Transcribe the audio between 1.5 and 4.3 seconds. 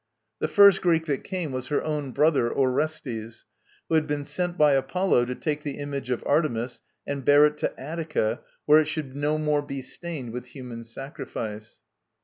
was her own brother, Orestes, who had been